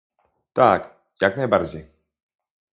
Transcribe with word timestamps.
Tak, 0.53 0.97
jak 1.21 1.37
najbardziej 1.37 1.85